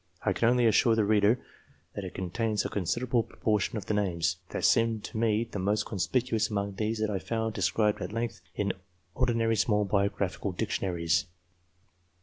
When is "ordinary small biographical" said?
9.13-10.53